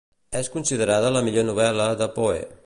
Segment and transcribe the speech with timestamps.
[0.39, 2.43] És considerada la millor novel·la de Poe.